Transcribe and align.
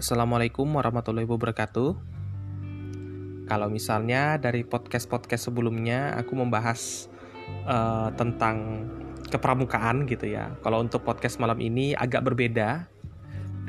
Assalamualaikum 0.00 0.64
warahmatullahi 0.64 1.28
wabarakatuh. 1.28 1.92
Kalau 3.44 3.68
misalnya 3.68 4.40
dari 4.40 4.64
podcast-podcast 4.64 5.52
sebelumnya 5.52 6.16
aku 6.16 6.40
membahas 6.40 7.12
uh, 7.68 8.08
tentang 8.16 8.88
kepramukaan 9.28 10.08
gitu 10.08 10.24
ya. 10.24 10.56
Kalau 10.64 10.80
untuk 10.80 11.04
podcast 11.04 11.36
malam 11.36 11.60
ini 11.60 11.92
agak 11.92 12.24
berbeda 12.24 12.88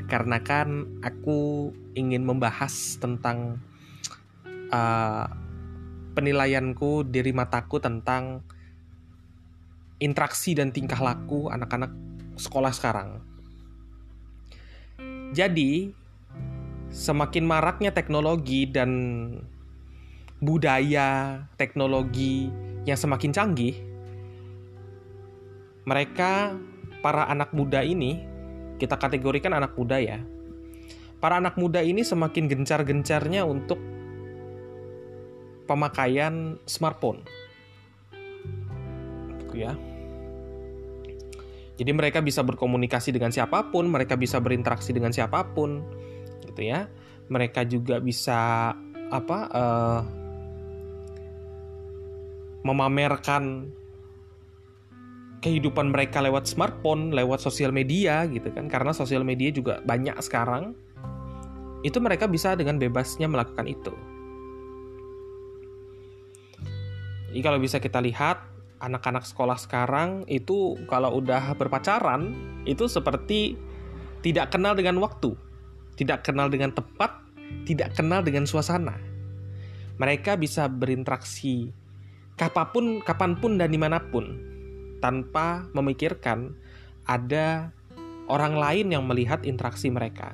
karena 0.08 0.40
kan 0.40 0.88
aku 1.04 1.68
ingin 2.00 2.24
membahas 2.24 2.96
tentang 2.96 3.60
uh, 4.72 5.28
penilaianku 6.16 7.12
diri 7.12 7.36
mataku 7.36 7.76
tentang 7.76 8.40
interaksi 10.00 10.56
dan 10.56 10.72
tingkah 10.72 10.96
laku 10.96 11.52
anak-anak 11.52 11.92
sekolah 12.40 12.72
sekarang. 12.72 13.20
Jadi, 15.36 16.00
semakin 16.92 17.48
maraknya 17.48 17.90
teknologi 17.90 18.68
dan 18.68 18.90
budaya 20.44 21.40
teknologi 21.56 22.52
yang 22.84 23.00
semakin 23.00 23.32
canggih, 23.32 23.74
mereka 25.88 26.54
para 27.00 27.26
anak 27.26 27.50
muda 27.56 27.80
ini 27.82 28.22
kita 28.76 29.00
kategorikan 29.00 29.56
anak 29.56 29.72
muda 29.74 29.98
ya. 29.98 30.20
Para 31.22 31.38
anak 31.38 31.54
muda 31.54 31.80
ini 31.80 32.02
semakin 32.02 32.50
gencar-gencarnya 32.50 33.46
untuk 33.46 33.78
pemakaian 35.70 36.58
smartphone. 36.66 37.22
Ya. 39.54 39.78
Jadi 41.78 41.92
mereka 41.94 42.18
bisa 42.24 42.42
berkomunikasi 42.42 43.14
dengan 43.14 43.30
siapa 43.30 43.70
pun, 43.70 43.86
mereka 43.86 44.18
bisa 44.18 44.42
berinteraksi 44.42 44.90
dengan 44.90 45.14
siapa 45.14 45.54
pun, 45.54 45.84
gitu 46.52 46.68
ya. 46.68 46.86
Mereka 47.32 47.64
juga 47.64 47.96
bisa 47.98 48.72
apa 49.12 49.38
uh, 49.50 50.00
memamerkan 52.62 53.72
kehidupan 55.42 55.90
mereka 55.90 56.22
lewat 56.22 56.46
smartphone, 56.46 57.10
lewat 57.10 57.42
sosial 57.42 57.74
media 57.74 58.28
gitu 58.30 58.52
kan. 58.54 58.70
Karena 58.70 58.94
sosial 58.94 59.26
media 59.26 59.50
juga 59.50 59.82
banyak 59.82 60.14
sekarang. 60.22 60.76
Itu 61.82 61.98
mereka 61.98 62.30
bisa 62.30 62.54
dengan 62.54 62.78
bebasnya 62.78 63.26
melakukan 63.26 63.66
itu. 63.66 63.90
Jadi 67.32 67.40
kalau 67.42 67.58
bisa 67.58 67.82
kita 67.82 67.98
lihat 67.98 68.44
anak-anak 68.82 69.24
sekolah 69.24 69.56
sekarang 69.56 70.26
itu 70.26 70.76
kalau 70.90 71.22
udah 71.22 71.54
berpacaran 71.54 72.34
itu 72.68 72.90
seperti 72.90 73.56
tidak 74.22 74.54
kenal 74.54 74.76
dengan 74.76 74.98
waktu, 75.02 75.34
tidak 75.96 76.24
kenal 76.24 76.48
dengan 76.48 76.72
tempat, 76.72 77.20
tidak 77.68 77.92
kenal 77.96 78.24
dengan 78.24 78.48
suasana. 78.48 78.96
Mereka 80.00 80.40
bisa 80.40 80.66
berinteraksi 80.66 81.70
kapan 82.40 82.66
pun, 82.72 82.84
kapan 83.04 83.32
pun 83.38 83.52
dan 83.60 83.70
di 83.70 83.78
mana 83.78 84.00
pun 84.00 84.40
tanpa 85.02 85.66
memikirkan 85.76 86.54
ada 87.04 87.74
orang 88.30 88.54
lain 88.54 88.86
yang 88.94 89.04
melihat 89.04 89.42
interaksi 89.42 89.90
mereka. 89.90 90.32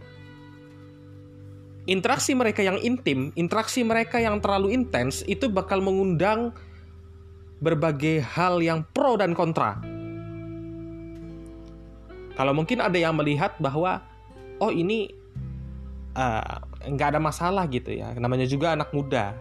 Interaksi 1.89 2.37
mereka 2.37 2.61
yang 2.61 2.77
intim, 2.85 3.33
interaksi 3.33 3.81
mereka 3.81 4.21
yang 4.21 4.45
terlalu 4.45 4.77
intens 4.77 5.25
itu 5.25 5.49
bakal 5.49 5.81
mengundang 5.81 6.53
berbagai 7.65 8.21
hal 8.23 8.61
yang 8.61 8.85
pro 8.93 9.17
dan 9.17 9.33
kontra. 9.33 9.81
Kalau 12.37 12.55
mungkin 12.55 12.79
ada 12.79 12.95
yang 12.95 13.19
melihat 13.19 13.57
bahwa 13.59 14.05
oh 14.63 14.71
ini 14.71 15.11
uh, 16.19 16.59
nggak 16.83 17.15
ada 17.15 17.21
masalah 17.23 17.71
gitu 17.71 17.95
ya, 17.95 18.11
namanya 18.19 18.45
juga 18.51 18.75
anak 18.75 18.91
muda. 18.91 19.39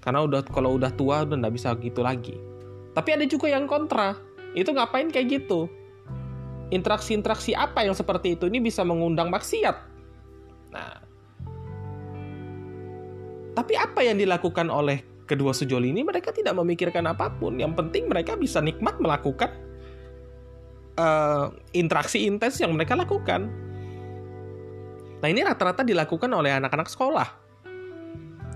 Karena 0.00 0.24
udah 0.24 0.40
kalau 0.48 0.80
udah 0.80 0.88
tua 0.96 1.28
udah 1.28 1.36
nggak 1.36 1.54
bisa 1.54 1.76
gitu 1.76 2.00
lagi. 2.00 2.40
Tapi 2.96 3.08
ada 3.12 3.28
juga 3.28 3.52
yang 3.52 3.68
kontra. 3.68 4.16
Itu 4.56 4.72
ngapain 4.72 5.12
kayak 5.12 5.44
gitu? 5.44 5.68
Interaksi-interaksi 6.72 7.52
apa 7.52 7.84
yang 7.84 7.92
seperti 7.92 8.40
itu 8.40 8.48
ini 8.48 8.62
bisa 8.62 8.80
mengundang 8.86 9.28
maksiat. 9.28 9.76
Nah, 10.72 10.94
tapi 13.52 13.72
apa 13.76 14.00
yang 14.00 14.16
dilakukan 14.16 14.72
oleh 14.72 15.02
kedua 15.26 15.50
sejoli 15.50 15.90
ini 15.90 16.06
mereka 16.06 16.30
tidak 16.30 16.54
memikirkan 16.56 17.04
apa 17.10 17.28
pun. 17.36 17.58
Yang 17.58 17.76
penting 17.84 18.06
mereka 18.06 18.38
bisa 18.38 18.62
nikmat 18.62 18.96
melakukan 19.02 19.50
uh, 20.96 21.50
interaksi 21.74 22.24
intens 22.24 22.62
yang 22.62 22.72
mereka 22.72 22.96
lakukan. 22.96 23.65
Nah 25.26 25.34
ini 25.34 25.42
rata-rata 25.42 25.82
dilakukan 25.82 26.30
oleh 26.30 26.54
anak-anak 26.54 26.86
sekolah. 26.86 27.26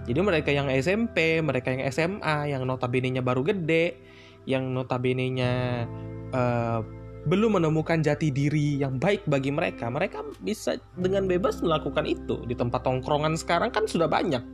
Jadi 0.06 0.20
mereka 0.22 0.54
yang 0.54 0.70
SMP, 0.70 1.42
mereka 1.42 1.75
yang 1.75 1.82
SMA, 1.91 2.47
yang 2.47 2.62
notabene-nya 2.62 3.26
baru 3.26 3.42
gede, 3.42 3.98
yang 4.47 4.70
notabene-nya 4.70 5.82
uh, 6.31 6.78
belum 7.26 7.58
menemukan 7.58 8.06
jati 8.06 8.31
diri 8.31 8.78
yang 8.78 9.03
baik 9.03 9.26
bagi 9.26 9.50
mereka, 9.50 9.91
mereka 9.91 10.22
bisa 10.47 10.78
dengan 10.94 11.26
bebas 11.26 11.58
melakukan 11.58 12.06
itu. 12.06 12.47
Di 12.47 12.54
tempat 12.54 12.87
tongkrongan 12.87 13.34
sekarang 13.34 13.75
kan 13.75 13.91
sudah 13.91 14.06
banyak 14.06 14.47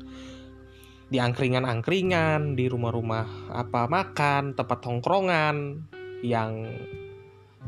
di 1.13 1.21
angkringan-angkringan, 1.21 2.57
di 2.57 2.65
rumah-rumah 2.73 3.53
apa 3.53 3.93
makan, 3.93 4.57
tempat 4.57 4.81
tongkrongan 4.81 5.85
yang 6.25 6.65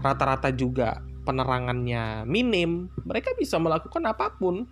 rata-rata 0.00 0.56
juga 0.56 1.04
penerangannya 1.28 2.24
minim, 2.24 2.88
mereka 3.04 3.36
bisa 3.36 3.60
melakukan 3.60 4.00
apa 4.08 4.32
pun. 4.32 4.64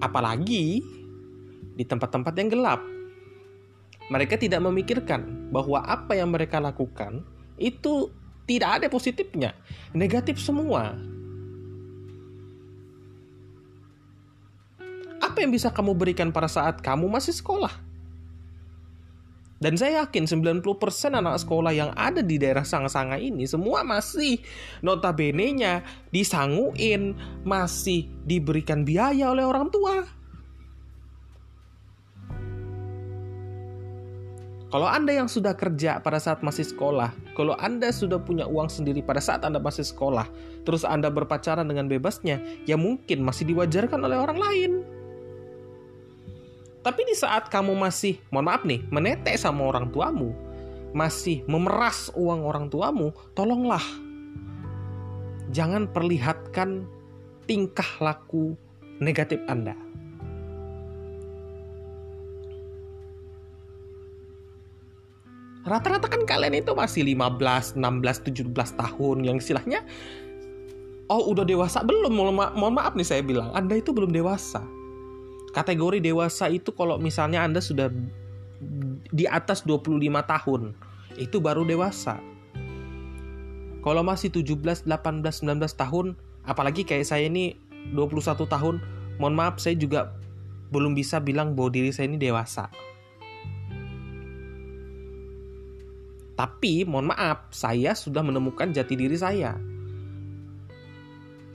Apalagi 0.00 0.80
di 1.76 1.84
tempat-tempat 1.84 2.32
yang 2.40 2.48
gelap. 2.48 2.80
Mereka 4.08 4.40
tidak 4.40 4.64
memikirkan 4.64 5.52
bahwa 5.52 5.84
apa 5.84 6.16
yang 6.16 6.32
mereka 6.32 6.56
lakukan 6.56 7.20
itu 7.60 8.08
tidak 8.48 8.80
ada 8.80 8.86
positifnya, 8.88 9.52
negatif 9.92 10.40
semua. 10.40 10.96
apa 15.36 15.44
yang 15.44 15.52
bisa 15.52 15.68
kamu 15.68 15.92
berikan 15.92 16.32
pada 16.32 16.48
saat 16.48 16.80
kamu 16.80 17.12
masih 17.12 17.36
sekolah? 17.36 17.68
Dan 19.56 19.80
saya 19.80 20.04
yakin 20.04 20.28
90% 20.28 20.60
anak 21.16 21.40
sekolah 21.40 21.72
yang 21.72 21.90
ada 21.96 22.20
di 22.20 22.36
daerah 22.36 22.60
Sanga-Sanga 22.60 23.16
ini 23.16 23.48
semua 23.48 23.80
masih 23.80 24.36
notabene-nya 24.84 25.80
disanguin, 26.12 27.16
masih 27.40 28.04
diberikan 28.28 28.84
biaya 28.84 29.32
oleh 29.32 29.48
orang 29.48 29.72
tua. 29.72 30.04
Kalau 34.66 34.92
Anda 34.92 35.16
yang 35.16 35.30
sudah 35.30 35.56
kerja 35.56 36.04
pada 36.04 36.20
saat 36.20 36.44
masih 36.44 36.66
sekolah, 36.66 37.14
kalau 37.32 37.56
Anda 37.56 37.88
sudah 37.94 38.20
punya 38.20 38.44
uang 38.44 38.68
sendiri 38.68 39.00
pada 39.00 39.24
saat 39.24 39.40
Anda 39.46 39.56
masih 39.56 39.88
sekolah, 39.88 40.28
terus 40.68 40.84
Anda 40.84 41.08
berpacaran 41.08 41.64
dengan 41.64 41.88
bebasnya, 41.88 42.42
ya 42.68 42.76
mungkin 42.76 43.24
masih 43.24 43.48
diwajarkan 43.48 44.04
oleh 44.04 44.18
orang 44.20 44.36
lain. 44.36 44.95
Tapi 46.86 47.02
di 47.02 47.18
saat 47.18 47.50
kamu 47.50 47.74
masih, 47.74 48.22
mohon 48.30 48.46
maaf 48.46 48.62
nih, 48.62 48.78
menetek 48.94 49.34
sama 49.34 49.66
orang 49.66 49.90
tuamu, 49.90 50.30
masih 50.94 51.42
memeras 51.50 52.14
uang 52.14 52.46
orang 52.46 52.70
tuamu, 52.70 53.10
tolonglah 53.34 53.82
jangan 55.50 55.90
perlihatkan 55.90 56.86
tingkah 57.50 57.90
laku 57.98 58.54
negatif 59.02 59.42
Anda. 59.50 59.74
Rata-rata 65.66 66.06
kan 66.06 66.22
kalian 66.22 66.62
itu 66.62 66.70
masih 66.70 67.02
15, 67.02 67.74
16, 67.74 68.30
17 68.30 68.54
tahun 68.54 69.16
yang 69.26 69.42
istilahnya 69.42 69.82
Oh 71.10 71.34
udah 71.34 71.42
dewasa 71.42 71.82
belum? 71.82 72.14
Mohon 72.14 72.74
maaf 72.78 72.94
nih 72.94 73.06
saya 73.06 73.22
bilang 73.26 73.50
Anda 73.54 73.78
itu 73.78 73.90
belum 73.90 74.14
dewasa 74.14 74.62
Kategori 75.56 76.04
dewasa 76.04 76.52
itu 76.52 76.68
kalau 76.76 77.00
misalnya 77.00 77.40
Anda 77.40 77.64
sudah 77.64 77.88
di 79.08 79.24
atas 79.24 79.64
25 79.64 79.96
tahun, 80.04 80.76
itu 81.16 81.40
baru 81.40 81.64
dewasa. 81.64 82.20
Kalau 83.80 84.04
masih 84.04 84.28
17, 84.28 84.84
18, 84.84 85.24
19 85.48 85.64
tahun, 85.72 86.12
apalagi 86.44 86.84
kayak 86.84 87.08
saya 87.08 87.24
ini 87.32 87.56
21 87.96 88.44
tahun, 88.44 88.84
mohon 89.16 89.32
maaf 89.32 89.56
saya 89.56 89.80
juga 89.80 90.12
belum 90.68 90.92
bisa 90.92 91.24
bilang 91.24 91.56
bahwa 91.56 91.72
diri 91.72 91.88
saya 91.88 92.12
ini 92.12 92.20
dewasa. 92.20 92.68
Tapi 96.36 96.84
mohon 96.84 97.16
maaf, 97.16 97.48
saya 97.48 97.96
sudah 97.96 98.20
menemukan 98.20 98.76
jati 98.76 98.92
diri 98.92 99.16
saya 99.16 99.56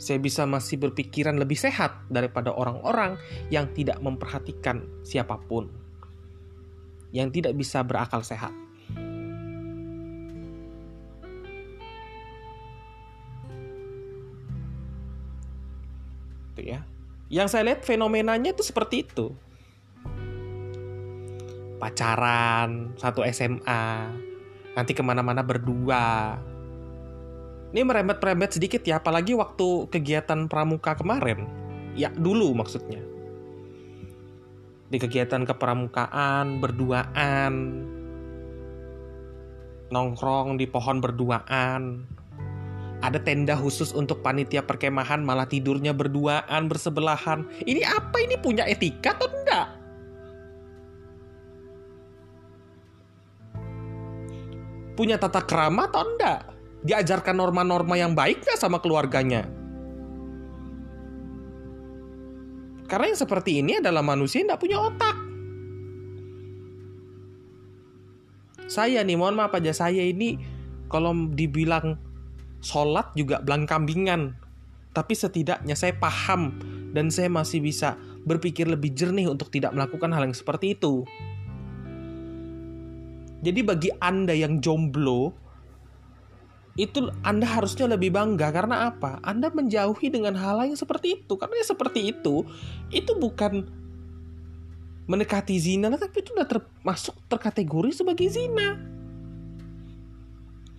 saya 0.02 0.18
bisa 0.18 0.50
masih 0.50 0.82
berpikiran 0.82 1.38
lebih 1.38 1.62
sehat 1.62 2.10
daripada 2.10 2.50
orang-orang 2.50 3.22
yang 3.54 3.70
tidak 3.78 4.02
memperhatikan 4.02 4.82
siapa 5.06 5.38
pun, 5.46 5.70
yang 7.14 7.30
tidak 7.30 7.54
bisa 7.54 7.86
berakal 7.86 8.26
sehat. 8.26 8.50
Yang 17.32 17.48
saya 17.56 17.64
lihat 17.72 17.88
fenomenanya 17.88 18.52
itu 18.52 18.60
seperti 18.60 19.08
itu. 19.08 19.32
Pacaran, 21.80 22.92
satu 23.00 23.24
SMA, 23.32 24.12
nanti 24.76 24.92
ke 24.92 25.00
mana-mana 25.00 25.40
berdua. 25.40 26.36
Ini 27.72 27.88
merembet-merembet 27.88 28.60
sedikit 28.60 28.84
ya, 28.84 29.00
apalagi 29.00 29.32
waktu 29.32 29.88
kegiatan 29.88 30.52
pramuka 30.52 31.00
kemarin. 31.00 31.48
Ya, 31.96 32.12
dulu 32.12 32.52
maksudnya. 32.52 33.00
Di 34.92 35.00
kegiatan 35.00 35.48
kepramukaan, 35.48 36.60
berduaan, 36.60 37.52
nongkrong 39.88 40.60
di 40.60 40.68
pohon 40.68 41.00
berduaan, 41.00 42.04
ada 43.02 43.18
tenda 43.18 43.58
khusus 43.58 43.96
untuk 43.96 44.20
panitia 44.20 44.62
perkemahan 44.62 45.24
malah 45.24 45.48
tidurnya 45.48 45.96
berduaan 45.96 46.68
bersebelahan. 46.68 47.48
Ini 47.64 47.88
apa 47.88 48.20
ini 48.20 48.36
punya 48.38 48.68
etika 48.68 49.18
atau 49.18 49.32
enggak? 49.32 49.68
Punya 54.94 55.16
tata 55.18 55.42
kerama 55.42 55.90
atau 55.90 56.04
enggak? 56.04 56.61
Diajarkan 56.82 57.38
norma-norma 57.38 57.94
yang 57.94 58.18
baik 58.18 58.42
sama 58.58 58.82
keluarganya? 58.82 59.46
Karena 62.90 63.08
yang 63.08 63.20
seperti 63.22 63.64
ini 63.64 63.80
adalah 63.80 64.04
manusia 64.04 64.44
yang 64.44 64.52
tidak 64.52 64.64
punya 64.68 64.78
otak. 64.82 65.16
Saya 68.68 69.00
nih, 69.04 69.16
mohon 69.16 69.40
maaf 69.40 69.56
aja, 69.56 69.72
saya 69.72 70.04
ini 70.04 70.36
kalau 70.92 71.16
dibilang 71.32 71.96
sholat 72.60 73.16
juga 73.16 73.40
belang 73.40 73.64
kambingan. 73.64 74.36
Tapi 74.92 75.16
setidaknya 75.16 75.72
saya 75.72 75.96
paham 75.96 76.60
dan 76.92 77.08
saya 77.08 77.32
masih 77.32 77.64
bisa 77.64 77.96
berpikir 78.28 78.68
lebih 78.68 78.92
jernih 78.92 79.32
untuk 79.32 79.48
tidak 79.48 79.72
melakukan 79.72 80.12
hal 80.12 80.28
yang 80.28 80.36
seperti 80.36 80.76
itu. 80.76 81.08
Jadi 83.42 83.60
bagi 83.64 83.90
Anda 84.04 84.36
yang 84.36 84.60
jomblo, 84.60 85.34
itu 86.80 87.12
Anda 87.20 87.44
harusnya 87.44 87.84
lebih 87.92 88.16
bangga 88.16 88.48
karena 88.56 88.88
apa? 88.88 89.20
Anda 89.28 89.52
menjauhi 89.52 90.08
dengan 90.08 90.40
hal 90.40 90.64
yang 90.64 90.80
seperti 90.80 91.20
itu. 91.20 91.36
Karena 91.36 91.60
seperti 91.68 92.16
itu, 92.16 92.48
itu 92.88 93.12
bukan 93.20 93.68
mendekati 95.12 95.60
zina, 95.60 95.92
tapi 95.92 96.24
itu 96.24 96.32
sudah 96.32 96.48
termasuk 96.48 97.16
terkategori 97.28 97.92
sebagai 97.92 98.32
zina. 98.32 98.80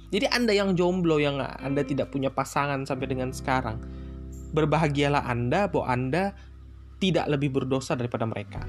Jadi 0.08 0.28
Anda 0.32 0.52
yang 0.56 0.72
jomblo 0.72 1.20
yang 1.20 1.40
Anda 1.40 1.84
tidak 1.84 2.12
punya 2.12 2.32
pasangan 2.32 2.84
sampai 2.88 3.06
dengan 3.12 3.28
sekarang, 3.32 3.80
berbahagialah 4.56 5.28
Anda 5.28 5.68
bahwa 5.68 5.86
Anda 5.88 6.24
tidak 7.00 7.28
lebih 7.28 7.52
berdosa 7.52 7.92
daripada 7.92 8.24
mereka. 8.24 8.64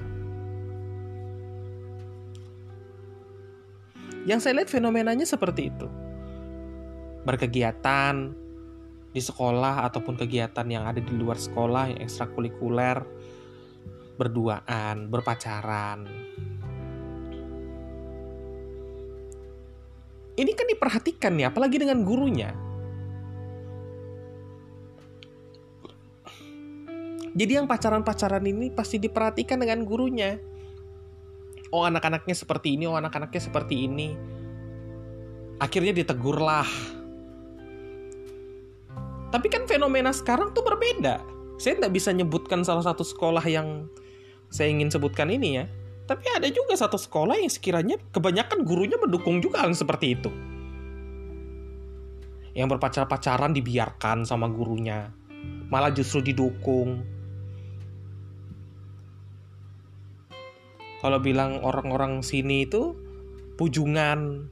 Yang 4.24 4.40
saya 4.40 4.60
lihat 4.60 4.72
fenomenanya 4.72 5.28
seperti 5.28 5.68
itu. 5.68 6.03
Berkegiatan 7.24 8.14
di 9.10 9.22
sekolah 9.22 9.88
ataupun 9.88 10.20
kegiatan 10.20 10.66
yang 10.68 10.84
ada 10.84 11.00
di 11.00 11.12
luar 11.16 11.40
sekolah 11.40 11.96
yang 11.96 12.00
ekstrakurikuler, 12.04 13.00
berduaan, 14.20 15.08
berpacaran, 15.08 16.04
ini 20.34 20.50
kan 20.50 20.66
diperhatikan 20.66 21.32
nih, 21.38 21.46
apalagi 21.46 21.78
dengan 21.78 22.02
gurunya. 22.02 22.50
Jadi 27.34 27.52
yang 27.58 27.66
pacaran-pacaran 27.66 28.46
ini 28.46 28.70
pasti 28.70 29.02
diperhatikan 29.02 29.58
dengan 29.58 29.82
gurunya. 29.82 30.38
Oh 31.74 31.82
anak-anaknya 31.82 32.34
seperti 32.34 32.78
ini, 32.78 32.86
oh 32.86 32.94
anak-anaknya 32.94 33.42
seperti 33.42 33.90
ini. 33.90 34.14
Akhirnya 35.58 35.90
ditegurlah. 35.90 36.66
Tapi 39.34 39.50
kan 39.50 39.66
fenomena 39.66 40.14
sekarang 40.14 40.54
tuh 40.54 40.62
berbeda. 40.62 41.18
Saya 41.58 41.74
tidak 41.74 41.98
bisa 41.98 42.14
nyebutkan 42.14 42.62
salah 42.62 42.86
satu 42.86 43.02
sekolah 43.02 43.42
yang 43.50 43.90
saya 44.46 44.70
ingin 44.70 44.94
sebutkan 44.94 45.26
ini 45.26 45.58
ya. 45.58 45.66
Tapi 46.06 46.22
ada 46.30 46.46
juga 46.54 46.78
satu 46.78 46.94
sekolah 46.94 47.42
yang 47.42 47.50
sekiranya 47.50 47.98
kebanyakan 48.14 48.62
gurunya 48.62 48.94
mendukung 48.94 49.42
juga 49.42 49.66
hal 49.66 49.74
seperti 49.74 50.14
itu. 50.14 50.30
Yang 52.54 52.78
berpacar-pacaran 52.78 53.50
dibiarkan 53.50 54.22
sama 54.22 54.46
gurunya. 54.46 55.10
Malah 55.66 55.90
justru 55.90 56.22
didukung. 56.22 57.02
Kalau 61.02 61.18
bilang 61.18 61.58
orang-orang 61.66 62.22
sini 62.22 62.70
itu 62.70 62.94
pujungan. 63.58 64.46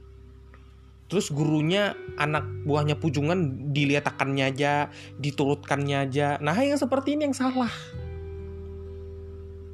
Terus 1.13 1.29
gurunya 1.29 1.93
anak 2.17 2.65
buahnya 2.65 2.97
pujungan 2.97 3.69
diliatakannya 3.69 4.49
aja, 4.49 4.89
diturutkannya 5.21 6.09
aja. 6.09 6.41
Nah 6.41 6.57
yang 6.57 6.81
seperti 6.81 7.13
ini 7.13 7.29
yang 7.29 7.37
salah. 7.37 7.69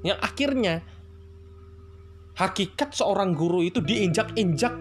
Yang 0.03 0.19
akhirnya 0.19 0.83
hakikat 2.35 2.91
seorang 2.91 3.39
guru 3.39 3.63
itu 3.63 3.79
diinjak-injak 3.79 4.75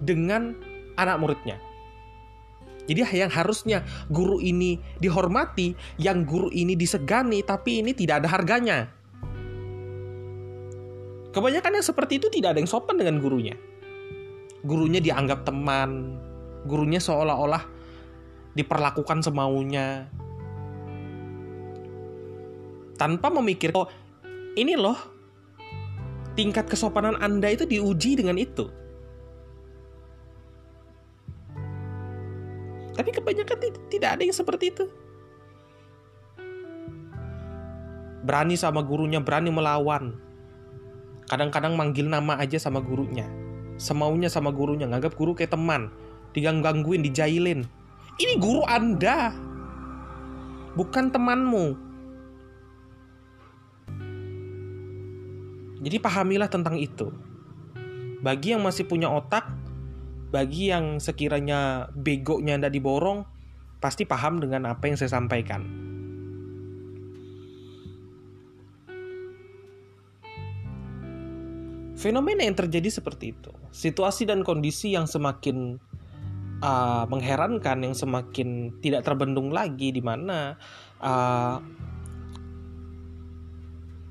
dengan 0.00 0.56
anak 0.96 1.20
muridnya. 1.20 1.60
Jadi 2.88 3.04
yang 3.20 3.28
harusnya 3.28 3.84
guru 4.08 4.40
ini 4.40 4.80
dihormati, 5.04 5.76
yang 6.00 6.24
guru 6.24 6.48
ini 6.48 6.80
disegani, 6.80 7.44
tapi 7.44 7.84
ini 7.84 7.92
tidak 7.92 8.24
ada 8.24 8.32
harganya. 8.32 8.88
Kebanyakan 11.36 11.76
yang 11.76 11.84
seperti 11.84 12.16
itu 12.16 12.32
tidak 12.32 12.56
ada 12.56 12.64
yang 12.64 12.72
sopan 12.72 12.96
dengan 12.96 13.20
gurunya. 13.20 13.67
Gurunya 14.66 14.98
dianggap 14.98 15.46
teman, 15.46 16.18
gurunya 16.66 16.98
seolah-olah 16.98 17.62
diperlakukan 18.58 19.22
semaunya. 19.22 20.10
Tanpa 22.98 23.30
memikir, 23.30 23.70
oh 23.78 23.86
ini 24.58 24.74
loh 24.74 24.98
tingkat 26.34 26.66
kesopanan 26.66 27.14
Anda 27.22 27.54
itu 27.54 27.62
diuji 27.66 28.18
dengan 28.18 28.34
itu. 28.34 28.66
Tapi 32.98 33.14
kebanyakan 33.14 33.58
tidak 33.86 34.10
ada 34.18 34.22
yang 34.26 34.34
seperti 34.34 34.74
itu. 34.74 34.90
Berani 38.26 38.58
sama 38.58 38.82
gurunya, 38.82 39.22
berani 39.22 39.54
melawan. 39.54 40.18
Kadang-kadang 41.30 41.78
manggil 41.78 42.10
nama 42.10 42.34
aja 42.42 42.58
sama 42.58 42.82
gurunya. 42.82 43.37
Semaunya 43.78 44.26
sama 44.26 44.50
gurunya, 44.50 44.90
nganggap 44.90 45.14
guru 45.14 45.38
kayak 45.38 45.54
teman. 45.54 45.88
Digangguin, 46.34 47.06
dijailin. 47.06 47.62
Ini 48.18 48.34
guru 48.42 48.66
Anda. 48.66 49.30
Bukan 50.74 51.14
temanmu. 51.14 51.66
Jadi 55.78 55.96
pahamilah 56.02 56.50
tentang 56.50 56.74
itu. 56.74 57.14
Bagi 58.18 58.50
yang 58.50 58.66
masih 58.66 58.90
punya 58.90 59.06
otak, 59.06 59.46
bagi 60.34 60.74
yang 60.74 60.98
sekiranya 60.98 61.86
begonya 61.94 62.58
tidak 62.58 62.74
diborong, 62.74 63.22
pasti 63.78 64.02
paham 64.02 64.42
dengan 64.42 64.74
apa 64.74 64.90
yang 64.90 64.98
saya 64.98 65.14
sampaikan. 65.14 65.87
Fenomena 71.98 72.46
yang 72.46 72.54
terjadi 72.54 72.94
seperti 72.94 73.34
itu, 73.34 73.50
situasi 73.74 74.22
dan 74.22 74.46
kondisi 74.46 74.94
yang 74.94 75.10
semakin 75.10 75.82
uh, 76.62 77.04
mengherankan, 77.10 77.82
yang 77.82 77.96
semakin 77.98 78.78
tidak 78.78 79.02
terbendung 79.02 79.50
lagi, 79.50 79.90
di 79.90 79.98
mana 79.98 80.54
uh, 81.02 81.58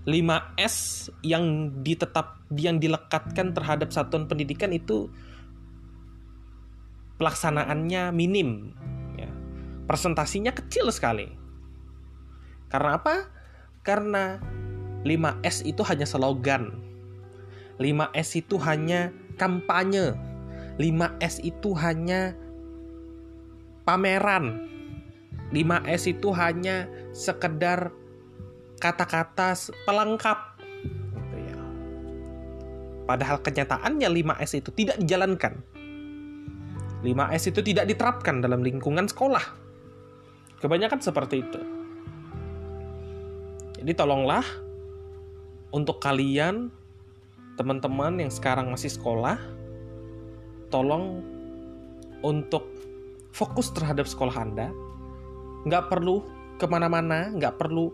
5S 0.08 1.08
yang 1.24 1.76
ditetap 1.84 2.40
yang 2.56 2.80
dilekatkan 2.80 3.52
terhadap 3.52 3.92
satuan 3.92 4.24
pendidikan 4.24 4.72
itu 4.72 5.12
pelaksanaannya 7.20 8.16
minim 8.16 8.72
ya. 9.20 9.28
Presentasinya 9.84 10.56
kecil 10.56 10.88
sekali. 10.96 11.28
Karena 12.72 13.00
apa? 13.00 13.28
Karena 13.84 14.40
5S 15.04 15.68
itu 15.68 15.84
hanya 15.84 16.08
slogan. 16.08 16.87
5S 17.78 18.30
itu 18.42 18.58
hanya 18.62 19.14
kampanye. 19.38 20.18
5S 20.78 21.42
itu 21.46 21.74
hanya 21.78 22.34
pameran. 23.86 24.66
5S 25.54 26.04
itu 26.12 26.30
hanya 26.36 26.90
sekedar 27.16 27.94
kata-kata 28.78 29.56
pelengkap 29.88 30.60
gitu 30.86 31.36
ya. 31.38 31.58
Padahal 33.08 33.40
kenyataannya 33.42 34.10
5S 34.12 34.60
itu 34.60 34.70
tidak 34.76 34.98
dijalankan. 35.02 35.62
5S 37.06 37.54
itu 37.54 37.62
tidak 37.62 37.86
diterapkan 37.88 38.42
dalam 38.42 38.66
lingkungan 38.66 39.06
sekolah. 39.06 39.46
Kebanyakan 40.58 41.00
seperti 41.00 41.46
itu. 41.46 41.62
Jadi 43.78 43.94
tolonglah 43.94 44.44
untuk 45.70 46.02
kalian 46.02 46.74
teman-teman 47.58 48.22
yang 48.22 48.30
sekarang 48.30 48.70
masih 48.70 48.94
sekolah, 48.94 49.42
tolong 50.70 51.26
untuk 52.22 52.70
fokus 53.34 53.74
terhadap 53.74 54.06
sekolah 54.06 54.36
Anda. 54.38 54.70
Nggak 55.66 55.90
perlu 55.90 56.22
ke 56.62 56.66
mana-mana, 56.70 57.34
nggak 57.34 57.58
perlu 57.58 57.90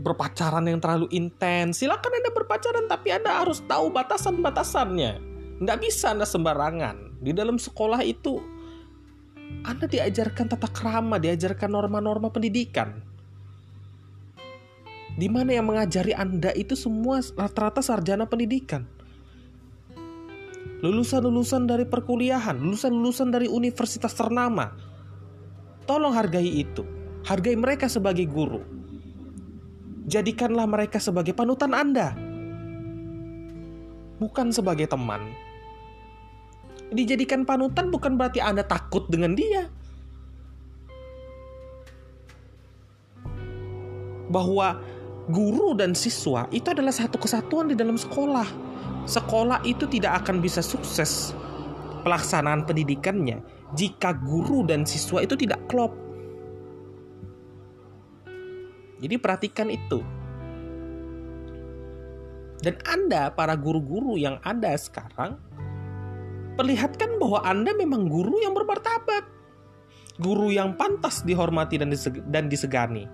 berpacaran 0.00 0.64
yang 0.64 0.78
terlalu 0.78 1.10
intens. 1.12 1.82
Silakan 1.82 2.14
Anda 2.22 2.30
berpacaran, 2.32 2.86
tapi 2.86 3.12
Anda 3.12 3.42
harus 3.42 3.60
tahu 3.66 3.90
batasan-batasannya. 3.90 5.12
Nggak 5.60 5.78
bisa 5.82 6.14
Anda 6.14 6.24
sembarangan. 6.24 7.20
Di 7.20 7.36
dalam 7.36 7.60
sekolah 7.60 8.00
itu, 8.06 8.40
Anda 9.66 9.84
diajarkan 9.84 10.46
tata 10.56 10.70
krama, 10.72 11.20
diajarkan 11.20 11.68
norma-norma 11.68 12.32
pendidikan. 12.32 13.09
Di 15.20 15.28
mana 15.28 15.52
yang 15.52 15.68
mengajari 15.68 16.16
Anda 16.16 16.56
itu 16.56 16.72
semua 16.72 17.20
rata-rata 17.36 17.84
sarjana 17.84 18.24
pendidikan. 18.24 18.88
Lulusan-lulusan 20.80 21.68
dari 21.68 21.84
perkuliahan, 21.84 22.56
lulusan-lulusan 22.56 23.28
dari 23.28 23.52
universitas 23.52 24.16
ternama. 24.16 24.72
Tolong 25.84 26.16
hargai 26.16 26.64
itu. 26.64 26.88
Hargai 27.28 27.52
mereka 27.52 27.84
sebagai 27.84 28.24
guru 28.24 28.80
jadikanlah 30.10 30.66
mereka 30.66 30.98
sebagai 30.98 31.30
panutan 31.30 31.70
Anda, 31.70 32.18
bukan 34.18 34.50
sebagai 34.50 34.90
teman. 34.90 35.30
Dijadikan 36.90 37.46
panutan 37.46 37.94
bukan 37.94 38.18
berarti 38.18 38.42
Anda 38.42 38.66
takut 38.66 39.06
dengan 39.06 39.38
dia. 39.38 39.70
Bahwa 44.26 44.78
guru 45.28 45.76
dan 45.76 45.92
siswa 45.92 46.48
itu 46.48 46.72
adalah 46.72 46.94
satu 46.94 47.20
kesatuan 47.20 47.68
di 47.68 47.76
dalam 47.76 48.00
sekolah. 48.00 48.48
Sekolah 49.04 49.60
itu 49.68 49.84
tidak 49.90 50.24
akan 50.24 50.40
bisa 50.40 50.64
sukses 50.64 51.36
pelaksanaan 52.00 52.64
pendidikannya 52.64 53.44
jika 53.76 54.16
guru 54.16 54.64
dan 54.64 54.88
siswa 54.88 55.20
itu 55.20 55.36
tidak 55.36 55.60
klop 55.68 55.92
jadi 59.00 59.16
perhatikan 59.16 59.72
itu. 59.72 60.04
Dan 62.60 62.76
Anda, 62.84 63.32
para 63.32 63.56
guru-guru 63.56 64.20
yang 64.20 64.36
ada 64.44 64.76
sekarang, 64.76 65.40
perlihatkan 66.60 67.16
bahwa 67.16 67.40
Anda 67.40 67.72
memang 67.72 68.04
guru 68.12 68.36
yang 68.44 68.52
bermartabat. 68.52 69.24
Guru 70.20 70.52
yang 70.52 70.76
pantas 70.76 71.24
dihormati 71.24 71.80
dan 72.28 72.44
disegani. 72.52 73.08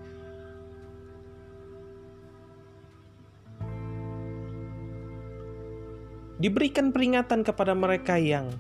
Diberikan 6.37 6.93
peringatan 6.93 7.45
kepada 7.45 7.73
mereka 7.73 8.21
yang 8.21 8.53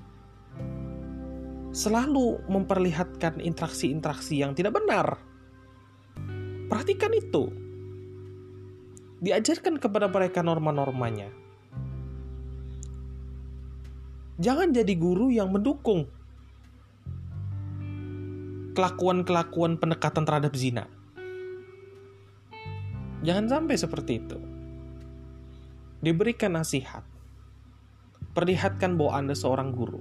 selalu 1.76 2.40
memperlihatkan 2.48 3.36
interaksi-interaksi 3.40 4.40
yang 4.40 4.56
tidak 4.56 4.80
benar 4.80 5.20
Perhatikan 6.66 7.14
itu. 7.14 7.46
Diajarkan 9.22 9.78
kepada 9.78 10.10
mereka 10.10 10.42
norma-normanya. 10.42 11.30
Jangan 14.36 14.74
jadi 14.74 14.92
guru 14.98 15.32
yang 15.32 15.48
mendukung 15.48 16.10
kelakuan-kelakuan 18.76 19.80
pendekatan 19.80 20.28
terhadap 20.28 20.52
zina. 20.52 20.84
Jangan 23.24 23.46
sampai 23.48 23.76
seperti 23.80 24.20
itu. 24.20 24.38
Diberikan 26.04 26.60
nasihat. 26.60 27.15
Perlihatkan 28.36 29.00
bahwa 29.00 29.12
Anda 29.16 29.32
seorang 29.32 29.72
guru. 29.72 30.00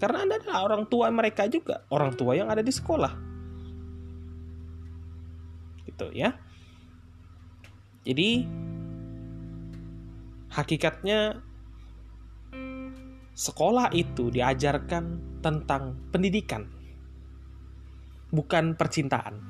Karena 0.00 0.24
Anda 0.24 0.40
adalah 0.40 0.64
orang 0.64 0.82
tua 0.88 1.12
mereka 1.12 1.44
juga, 1.46 1.84
orang 1.92 2.16
tua 2.16 2.32
yang 2.32 2.48
ada 2.48 2.64
di 2.64 2.72
sekolah 2.72 3.34
gitu 5.94 6.10
ya. 6.10 6.34
Jadi 8.02 8.44
hakikatnya 10.50 11.38
sekolah 13.32 13.94
itu 13.94 14.28
diajarkan 14.34 15.38
tentang 15.38 15.96
pendidikan, 16.10 16.66
bukan 18.34 18.74
percintaan. 18.74 19.40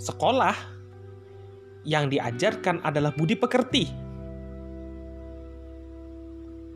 Sekolah 0.00 0.56
yang 1.86 2.10
diajarkan 2.10 2.82
adalah 2.82 3.14
budi 3.14 3.38
pekerti, 3.38 3.86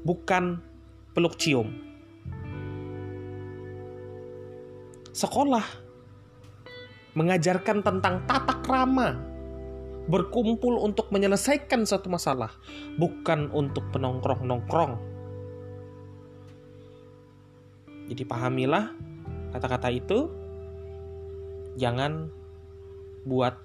bukan 0.06 0.62
peluk 1.12 1.36
cium. 1.36 1.68
Sekolah 5.10 5.66
mengajarkan 7.18 7.82
tentang 7.82 8.22
tata 8.24 8.62
krama, 8.62 9.18
berkumpul 10.06 10.78
untuk 10.78 11.10
menyelesaikan 11.10 11.82
suatu 11.82 12.06
masalah, 12.06 12.54
bukan 12.96 13.50
untuk 13.50 13.82
penongkrong-nongkrong. 13.90 14.94
Jadi 18.10 18.22
pahamilah 18.26 18.94
kata-kata 19.50 19.90
itu, 19.90 20.30
jangan 21.78 22.30
buat 23.26 23.58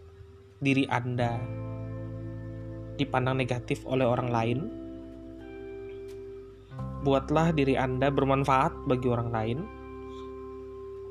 diri 0.62 0.90
Anda 0.90 1.38
dipandang 2.98 3.38
negatif 3.38 3.86
oleh 3.86 4.06
orang 4.06 4.30
lain. 4.34 4.60
Buatlah 7.06 7.54
diri 7.54 7.78
Anda 7.78 8.10
bermanfaat 8.10 8.90
bagi 8.90 9.08
orang 9.08 9.30
lain 9.30 9.60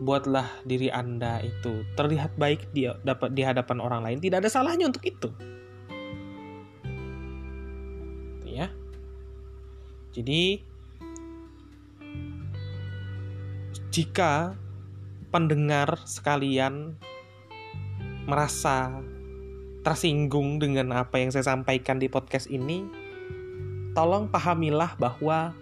buatlah 0.02 0.66
diri 0.66 0.90
Anda 0.90 1.38
itu 1.40 1.86
terlihat 1.94 2.34
baik 2.34 2.74
di 2.74 2.90
dapat 3.06 3.30
di 3.32 3.42
hadapan 3.46 3.78
orang 3.78 4.00
lain. 4.02 4.18
Tidak 4.18 4.42
ada 4.42 4.50
salahnya 4.50 4.90
untuk 4.90 5.04
itu. 5.06 5.30
Ya. 8.42 8.70
Jadi 10.14 10.62
jika 13.90 14.54
pendengar 15.30 16.02
sekalian 16.06 16.98
merasa 18.26 19.02
tersinggung 19.82 20.58
dengan 20.62 20.94
apa 20.94 21.18
yang 21.20 21.30
saya 21.34 21.44
sampaikan 21.44 21.98
di 21.98 22.06
podcast 22.08 22.48
ini, 22.48 22.86
tolong 23.92 24.30
pahamilah 24.30 24.96
bahwa 24.96 25.52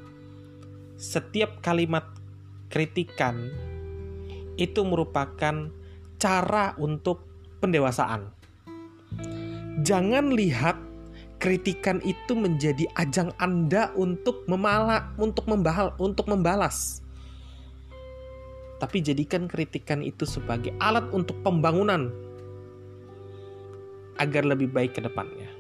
setiap 1.03 1.59
kalimat 1.67 2.07
kritikan 2.71 3.51
itu 4.55 4.87
merupakan 4.87 5.67
cara 6.23 6.79
untuk 6.79 7.27
pendewasaan. 7.59 8.31
Jangan 9.83 10.31
lihat 10.31 10.79
kritikan 11.43 11.99
itu 12.07 12.39
menjadi 12.39 12.87
ajang 12.95 13.35
Anda 13.43 13.91
untuk 13.99 14.47
memala, 14.47 15.11
untuk 15.19 15.51
membahal, 15.51 15.91
untuk 15.99 16.31
membalas. 16.31 17.03
Tapi 18.79 19.03
jadikan 19.03 19.51
kritikan 19.51 20.07
itu 20.07 20.23
sebagai 20.23 20.71
alat 20.79 21.11
untuk 21.11 21.35
pembangunan 21.43 22.15
agar 24.23 24.47
lebih 24.47 24.71
baik 24.71 24.95
ke 24.95 25.01
depannya. 25.03 25.51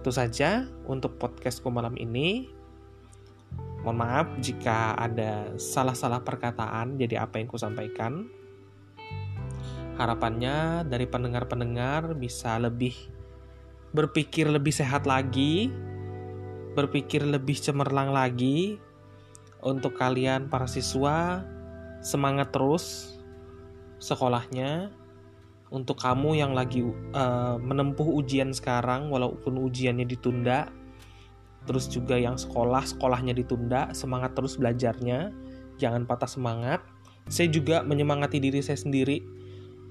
Itu 0.00 0.08
saja 0.08 0.64
untuk 0.88 1.20
podcastku 1.20 1.68
malam 1.68 2.00
ini. 2.00 2.55
Mohon 3.86 4.02
maaf 4.02 4.26
jika 4.42 4.98
ada 4.98 5.54
salah-salah 5.62 6.18
perkataan 6.26 6.98
jadi 6.98 7.22
apa 7.22 7.38
yang 7.38 7.46
kusampaikan. 7.46 8.26
Harapannya 9.94 10.82
dari 10.90 11.06
pendengar-pendengar 11.06 12.18
bisa 12.18 12.58
lebih 12.58 12.98
berpikir 13.94 14.50
lebih 14.50 14.74
sehat 14.74 15.06
lagi, 15.06 15.70
berpikir 16.74 17.22
lebih 17.22 17.54
cemerlang 17.54 18.10
lagi. 18.10 18.82
Untuk 19.62 19.94
kalian 19.94 20.50
para 20.50 20.66
siswa, 20.66 21.46
semangat 22.02 22.50
terus 22.50 23.14
sekolahnya. 24.02 24.90
Untuk 25.70 26.02
kamu 26.02 26.42
yang 26.42 26.58
lagi 26.58 26.82
uh, 27.14 27.54
menempuh 27.62 28.18
ujian 28.18 28.50
sekarang, 28.50 29.14
walaupun 29.14 29.62
ujiannya 29.62 30.10
ditunda, 30.10 30.74
terus 31.66 31.90
juga 31.90 32.16
yang 32.16 32.38
sekolah 32.38 32.86
sekolahnya 32.86 33.36
ditunda 33.36 33.90
semangat 33.92 34.32
terus 34.38 34.56
belajarnya. 34.56 35.34
Jangan 35.76 36.08
patah 36.08 36.30
semangat. 36.30 36.80
Saya 37.28 37.50
juga 37.52 37.82
menyemangati 37.82 38.40
diri 38.40 38.62
saya 38.62 38.78
sendiri. 38.78 39.20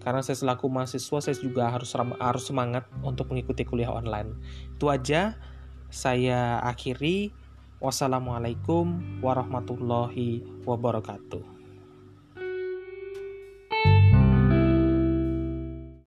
Karena 0.02 0.22
saya 0.22 0.38
selaku 0.38 0.70
mahasiswa 0.70 1.20
saya 1.22 1.36
juga 1.38 1.70
harus 1.70 1.94
harus 1.98 2.44
semangat 2.46 2.86
untuk 3.04 3.30
mengikuti 3.30 3.68
kuliah 3.68 3.92
online. 3.92 4.34
Itu 4.74 4.90
aja. 4.90 5.38
Saya 5.92 6.64
akhiri. 6.64 7.36
Wassalamualaikum 7.84 9.20
warahmatullahi 9.20 10.42
wabarakatuh 10.64 11.55